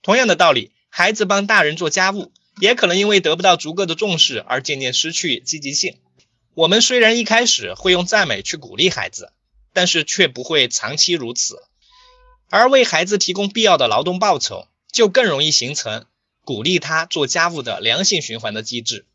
[0.01, 5.97] 同样的道理，孩子帮大人做家务，也可能因为得不到足够的重视而渐渐失去积极性。
[6.53, 9.33] 我们虽然一开始会用赞美去鼓励孩子，
[9.73, 11.57] 但是却不会长期如此。
[12.55, 16.05] 而为孩子提供必要的劳动报酬，就更容易形成
[16.45, 19.07] 鼓励他做家务的良性循环的机制。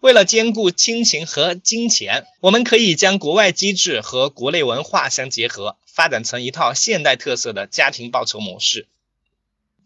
[0.00, 8.88] 为了兼顾亲情和金钱，我们可以将国外机制和国内文化相结合，发展成一套现代特色的家庭报酬模式，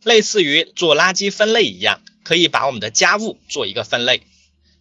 [0.02, 4.22] 类似于做垃圾分类一样，可以把我们的家务做一个分类。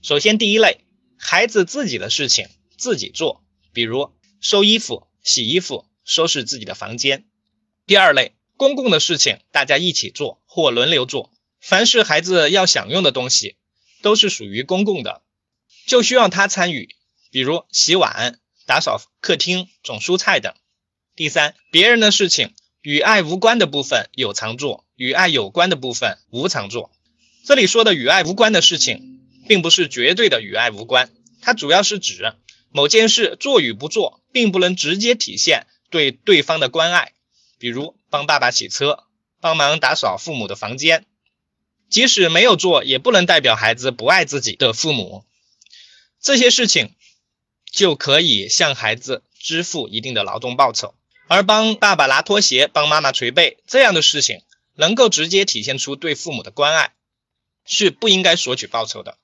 [0.01, 0.79] 首先，第一类，
[1.15, 4.09] 孩子自己的事情自己做，比如
[4.41, 7.25] 收衣服、洗衣服、收拾自己的房间。
[7.89, 13.55] 第二类，公共的事情大家一起做或轮流做，凡是孩子要享用的东西。
[14.03, 15.23] 都是属于公共的，
[15.87, 16.89] 就需要他参与，
[17.31, 20.53] 比如洗碗、打扫客厅、种蔬菜等。
[21.15, 26.91] 第三，别人的事情与爱无关的部分有常做，与爱有关的部分无常做。
[27.43, 31.09] 这里说的与爱无关的事情，并不是绝对的与爱无关，
[31.41, 32.35] 它主要是指
[32.69, 37.13] 某件事做与不做，并不能直接体现对对方的关爱，
[37.59, 39.03] 比如帮爸爸洗车，
[39.39, 41.05] 帮忙打扫父母的房间。
[41.89, 45.25] 即使没有做，也不能代表孩子不爱自己的父母。
[46.21, 46.95] 这些事情
[47.71, 50.95] 就可以向孩子支付一定的劳动报酬。
[51.27, 54.41] 而帮爸爸拿拖鞋、帮妈妈捶背这样的事情，
[54.75, 56.93] 能够直接体现出对父母的关爱，
[57.65, 59.17] 是不应该索取报酬的。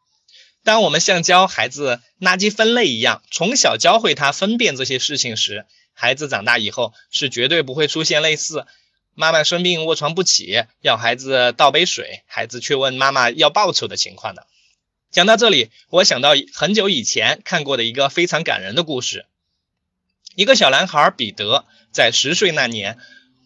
[0.63, 8.67] 当我们像教孩子垃圾分类一样，从小教会他分辨这些事情时，孩子长大以后是绝对不会出现类似。
[9.15, 14.45] 妈妈生病卧床不起，要孩子倒杯水，孩子却问妈妈要报酬的情况的。
[15.09, 19.25] 讲到这里，我想到很久以前看过的一个非常感人的故事。
[20.35, 22.97] 一个小男孩彼得在十岁那年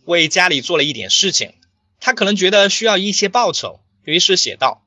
[0.06, 1.54] 为家里做了一点事情，
[2.00, 4.84] 他可能觉得需要一些报酬，于是写道：“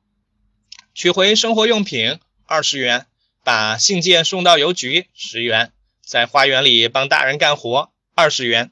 [0.93, 3.05] 取回生活用品二十元，
[3.45, 5.71] 把信件送到邮局十元，
[6.05, 8.71] 在花园里帮大人干活二十元。”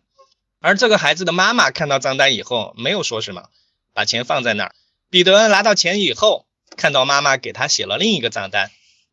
[0.59, 3.49] 而这个孩子的妈妈看到账单以后，没有说什么，
[3.93, 4.75] 把钱放在那儿。
[5.09, 6.45] 彼得拿到钱以后，
[6.77, 8.69] 看到妈妈给他写了另一个账单，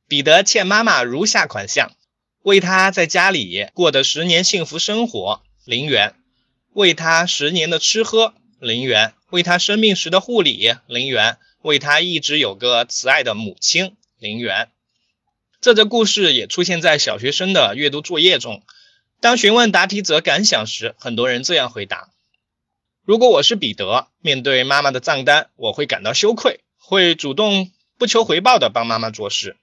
[0.06, 1.92] 彼得欠妈妈如下款项：
[2.42, 6.14] 为他在家里过的十年幸福生活零元，
[6.74, 14.68] 为他十年的吃喝零元，为他生病时的护理零元，为他一直有个慈爱的母亲零元。
[15.60, 18.62] 这则故事也出现在小学生的阅读作业中。
[19.20, 22.10] 当询问答题者感想时，很多人这样回答
[23.04, 29.56] ：“如果我是彼得，面对妈妈的账单，我会感到羞愧，会主动不求回报的帮妈妈做事。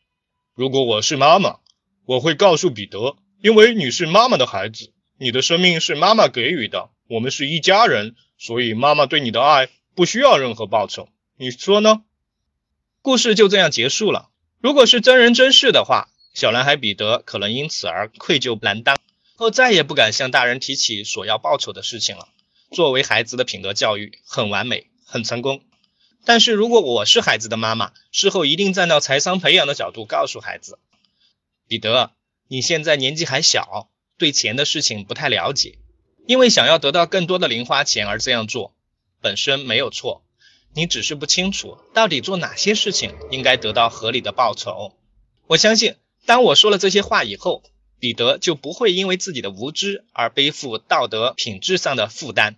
[0.54, 1.60] 如果我是妈妈，
[2.04, 11.08] 我会告诉彼得，因为你是妈妈的孩子，你的生命是妈妈给予的，我们是一家人，所以妈妈对你的爱不需要任何报酬。
[11.38, 12.04] 你说呢？”
[13.02, 14.28] 故事就这样结束了。
[14.66, 18.98] 如果是真人真事的话，小男孩彼得可能因此而愧疚难当。
[19.36, 22.30] 后再也不敢向大人提起索要报酬的事情了。
[22.72, 25.62] 作为孩子的品德教育很完美，很成功。
[26.26, 30.80] 但是如果我是孩子的妈妈，事后一定站到财商培养的角度，告诉孩子：
[31.68, 32.14] 彼得，
[32.48, 35.78] 你现在年纪还小，对钱的事情不太了解，
[36.26, 38.74] 因为想要得到更多的零花钱而这样做，
[39.22, 40.25] 本身没有错。
[40.76, 44.94] 你只是不清楚到底做哪些事情应该得到合理的报酬。
[45.48, 47.64] 我相信，当我说了这些话以后。
[47.98, 52.58] 彼得就不会因为自己的无知而背负道德品质上的负担。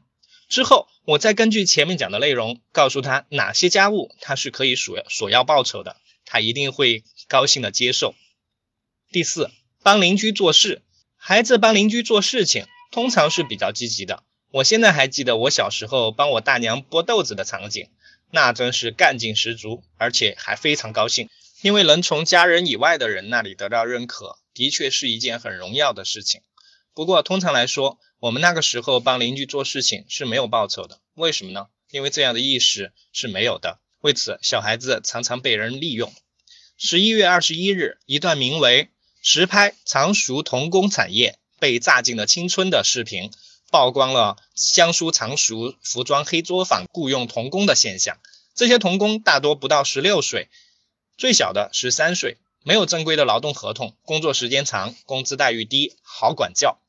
[0.49, 8.15] 之后，我再根据前面讲的内容，告诉他哪些家务他是可以索索要报酬的，他一定会高兴的接受。
[9.11, 9.51] 第四，
[9.83, 10.81] 帮邻居做事。
[11.15, 14.23] 孩子帮邻居做事情，通常是比较积极的。
[14.51, 17.89] 我现在还记得我小时候帮我大娘剥豆子的场景，
[18.31, 21.29] 那真是干劲十足，而且还非常高兴，
[21.61, 24.37] 因为能从家人以外的人那里得到认可。
[24.53, 26.41] 的确是一件很荣耀的事情，
[26.95, 30.99] 不过通常来说，我们那个时候帮邻居做事情是没有报酬的。
[31.13, 31.67] 为什么呢？
[31.91, 33.79] 因为这样的意识是没有的。
[34.01, 36.11] 为此，小孩子常常被人利用。
[36.75, 38.85] 十一月二十一日，一段名为
[39.21, 43.29] 《实拍常熟童工产业被榨尽了青春》的视频，
[43.71, 48.17] 曝光了江苏常熟服装黑作坊雇佣童工的现象。
[48.55, 50.49] 这些童工大多不到十六岁，
[51.17, 52.37] 最小的十三岁。
[52.63, 56.79] 没有正规的劳动合同，工作时间长，工资待遇低，好管教。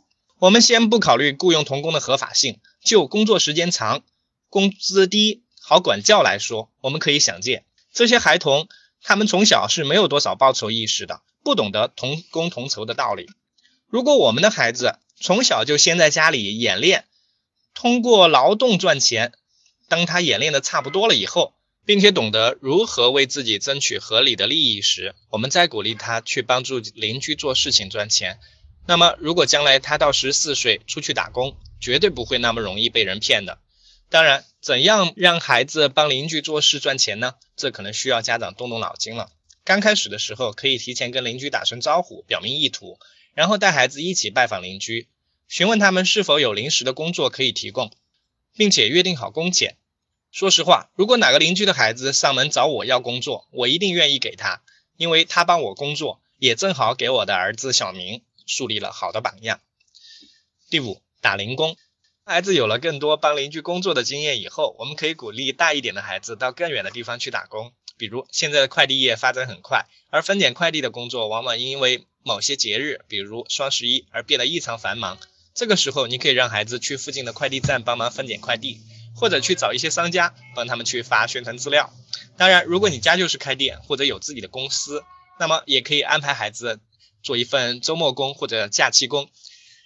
[0.41, 4.03] 我们先不考虑雇佣童工的合法性，就工作时间长、
[4.51, 8.67] 工资低、好管教来说，我们可以想见，这些孩童
[9.03, 13.29] 他们从小是没有多少报酬意识的，不懂得同工同酬的道理。
[13.87, 17.05] 如果我们的孩子从小就先在家里演练，
[17.75, 19.33] 通过劳动赚钱，
[19.89, 21.55] 当他演练的差不多了以后，
[21.85, 28.39] 并且懂得如何为自己争取合理的利益时，我们再鼓励他去帮助邻居做事情赚钱，
[28.87, 33.59] 那么，如果将来他到十四岁出去打工，绝对不会那么容易被人骗的。
[34.11, 37.35] 当然，怎样让孩子帮邻居做事赚钱呢？
[37.57, 39.31] 这可能需要家长动动脑筋了。
[39.65, 42.99] 刚开始的时候，可以提前跟邻居打声招呼，表明意图，
[43.39, 45.07] 然后带孩子一起拜访邻居，
[45.47, 47.93] 询问他们是否有临时的工作可以提供，
[48.57, 49.77] 并且约定好工钱。
[50.33, 54.61] 说实话，如果哪个邻居的孩子上门找我要工作，我一定愿意给他，
[54.97, 59.61] 因为他帮我工作，也正好给我的儿子小明树立了好的榜样。
[60.69, 61.77] 第五，打零工。
[62.25, 67.73] 孩子有了更多帮邻居工作的经验以后，我们可以鼓励大一点的孩子到更远的地方去打工。
[67.97, 75.19] 比如现在的快递业发展很快，而分拣快递的工作往往因为某些节日，比如双十一而变得异常繁忙。
[75.55, 78.83] 这个时候，你可以让孩子去附近的快递站帮忙分拣快递，
[79.17, 81.91] 或者去找一些商家帮他们去发宣传资料。
[82.37, 85.03] 当然，如果你家就是开店或者有自己的公司，
[85.41, 86.81] 那么也可以安排孩子
[87.23, 89.31] 做一份周末工或者假期工。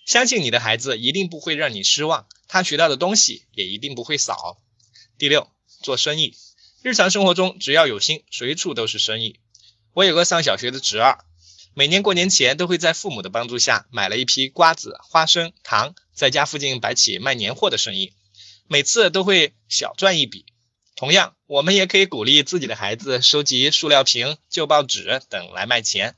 [0.04, 4.58] 相信你的孩子一定不会让你失望，他学到的东西也一定不会少。
[5.16, 5.48] 第六，
[5.80, 6.34] 做生意，
[6.82, 9.38] 日常生活中只要有心，随处都是生意。
[9.94, 11.24] 我有个上小学的侄儿，
[11.74, 18.12] 每年过年前都会在父母的帮助下买了一批瓜子、花生、糖，在家附近摆起卖年货的生意，
[18.68, 20.44] 每次都会小赚一笔。
[20.96, 26.14] 同样，我们也可以鼓励自己的孩子收集塑料瓶、旧报纸等来卖钱，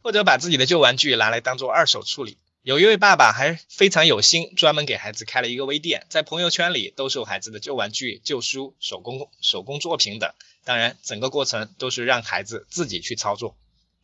[0.00, 2.38] 或者把自己的旧玩具拿来当做二手处理。
[2.62, 10.32] 有一位爸爸还非常有心，专门给孩子开了一个微店，在朋友圈里兜售孩子的旧玩具、旧书、手工手工作品等。
[10.64, 13.54] 当然，整个过程都是让孩子自己去操作。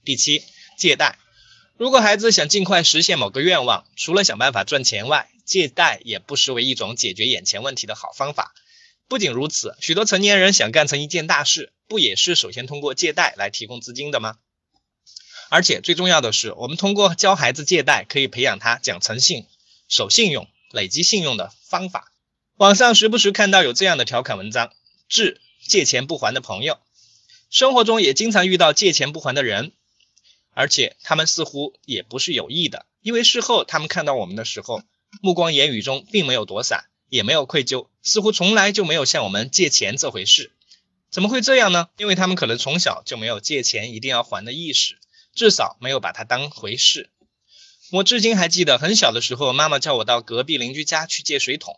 [0.04, 0.42] 第七，
[0.80, 1.18] 借贷。
[1.76, 8.54] 如果孩子想尽快实现某个愿望，除了想办法赚钱外，借贷也不失为一种解决眼前问题的好方法。
[9.06, 14.38] 不仅如此，许多成年人想干成一件大事，不也是首先通过借贷来提供资金的吗？
[15.50, 19.46] 而且最重要的是，我们通过教孩子借贷，可以培养他讲诚信、
[19.88, 22.12] 守信用、累积信用的方法。
[22.56, 24.72] 网上时不时看到有这样的调侃文章：
[25.08, 26.78] 致借钱不还的朋友。
[27.50, 29.72] 生活中也经常遇到借钱不还的人，
[30.60, 34.82] 而且他们似乎也不是有意的，因为事后他们看到我们的时候，
[35.22, 40.52] 目光言语中并没有躲闪，也没有愧疚，似乎从来就没有向我们借钱这回事。
[41.10, 41.88] 怎么会这样呢？
[41.96, 44.98] 因为他们可能从小就没有借钱一定要还的意识。
[45.34, 47.08] 至少没有把它当回事。
[47.92, 51.74] 我至今还记得很小的时候，妈妈叫我到隔壁邻居家去借水桶，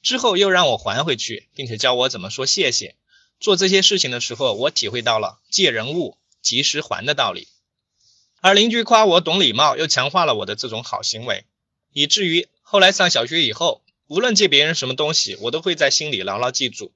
[0.00, 2.94] 之后又让我还回去，并且教我怎么说谢谢。
[3.40, 7.48] 做这些事情的时候，我体会到了借人物及时还的道理。
[8.42, 11.44] 而邻居夸我懂礼貌，又强化了我的这种好行为，
[11.92, 16.92] 以至于后来上小学以后，无论借别人什么东西，我都会在心里牢牢记住，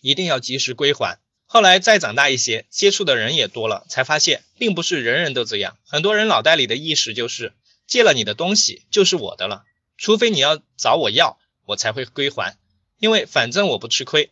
[0.00, 1.18] 一定要及时归还。
[1.44, 5.76] 后来再长大一些，接触的人也多了，才发现并不是人人都这样。
[5.84, 7.52] 很多人脑袋里的意识就是
[7.86, 9.64] 借了你的东西就是我的了，
[9.98, 12.56] 除非你要找我要，我才会归还，
[12.98, 14.30] 因为反正我不吃亏。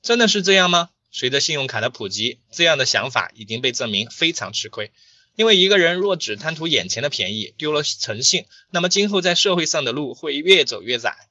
[0.00, 0.88] 真的是这样吗？
[1.12, 4.90] 随着信用卡的普及，这样的想法已经被证明非常吃亏。
[5.36, 11.28] 因为一个人若只贪图眼前的便宜，丢了诚信，那么今后在社会上的路会越走越窄。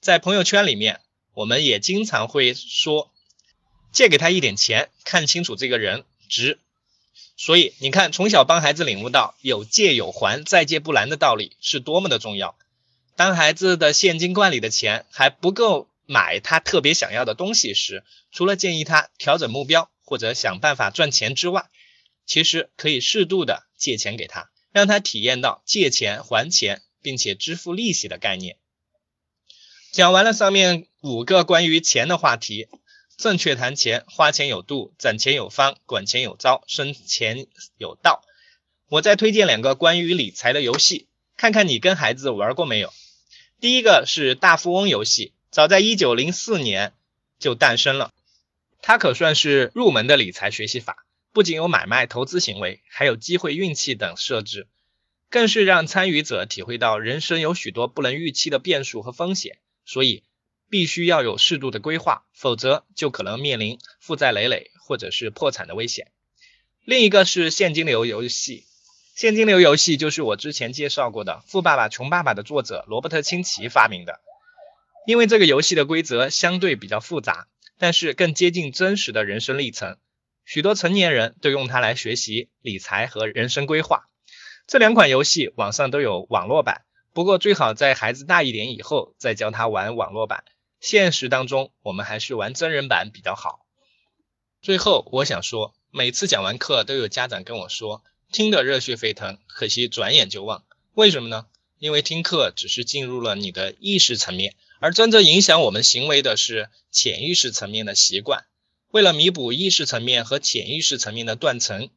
[0.00, 1.00] 在朋友圈里面，
[1.34, 3.10] 我们也经常会说。
[3.92, 6.58] 借给他一点钱，看清楚这个人值。
[7.36, 12.58] 所以你看，从小帮孩子领悟到有借有还，再借不难的道理是多么的重要。
[13.14, 18.02] 当孩子的现金罐里的钱还不够买他特别想要的东西时，
[18.32, 21.70] 除了建议他调整目标或者想办法赚钱之外，
[22.26, 28.56] 其实可以适度的借钱给他，让他体验到借钱还钱，并且支付利息的概念。
[29.92, 32.68] 讲完了上面五个关于钱的话题。
[33.16, 37.46] 正确谈钱，花钱有度，攒钱有方，管钱有招，生钱
[37.78, 38.24] 有道。
[38.88, 41.06] 我再推荐两个关于理财的游戏，
[41.36, 42.92] 看看你跟孩子玩过没有。
[43.60, 46.92] 第一个是大富翁游戏，早在一九零四年
[47.38, 48.12] 就诞生了，
[48.82, 54.68] 它可算是入门的理财学习法，不仅有买卖投资行为，还有机会运气等设置，
[55.28, 60.24] 更是让参与者体会到人生有许多不能预期的变数和风险，所以。
[60.70, 66.10] 必须要有适度的规划，否则就可能面临负债累累或者是破产的危险。
[66.84, 68.64] 另一个是现金流游戏，
[69.14, 74.18] 现金流游戏就是我之前介绍过的《富爸爸穷爸爸》的作者罗伯特清崎发明的。
[75.06, 77.46] 因为这个游戏的规则相对比较复杂，
[77.78, 79.96] 但是更接近真实的人生历程，
[80.44, 84.08] 许多成年人都用它来学习理财和人生规划。
[84.66, 86.82] 这两款游戏网上都有网络版，
[87.12, 90.44] 不过最好在孩子大一点以后再教他玩网络版。
[90.80, 93.66] 现实当中，我们还是玩真人版比较好。
[94.60, 100.64] 最后，我想说，每次讲完课，都有家长跟我说，听得热血沸腾，可惜转眼就忘。
[100.94, 101.46] 为什么呢？
[101.78, 108.46] 因为听课只是进入了你的意识层面，而真正影响我们行为的是潜意识层面的习惯。
[108.94, 111.90] 为了弥补意识层面和潜意识层面的断层，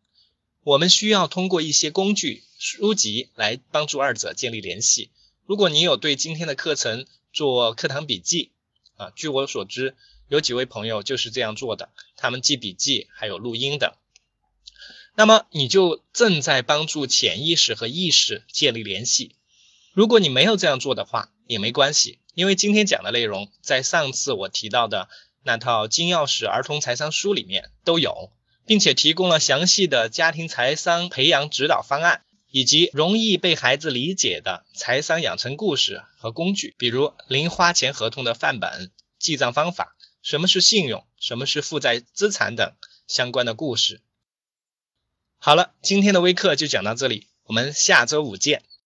[0.63, 5.11] 我们需要通过一些工具、书籍来帮助二者建立联系。
[5.45, 8.49] 如果你有对今天的课程做课堂笔记，
[8.95, 9.95] 啊，据我所知，
[10.27, 13.99] 有几位朋友就是这样做的，他们记笔记还有录音的。
[15.15, 19.35] 那么你就正在帮助潜意识和意识建立联系。
[19.93, 25.07] 如果你没有这样做的话，也没关系，因为今天讲的内容在上次我提到的。
[25.47, 28.33] 那套金钥匙儿童财商书里面都有，
[28.65, 42.73] 并且提供了详细的家庭财商培养指导方案，以及容易被孩子理解的财商养成故事和工具，比如零花钱合同的范本、记账方法、什么是信用、什么是负债资产等
[43.07, 44.01] 相关的故事。
[45.37, 48.63] 好了，今天的微课就讲到这里，我们下周五见。